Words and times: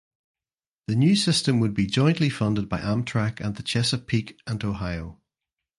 The 0.87 0.95
new 0.95 1.15
system 1.15 1.59
would 1.59 1.75
be 1.75 1.85
jointly 1.85 2.31
funded 2.31 2.67
by 2.67 2.79
Amtrak 2.79 3.39
and 3.39 3.55
the 3.55 3.61
Chesapeake 3.61 4.41
and 4.47 4.63
Ohio. 4.65 5.21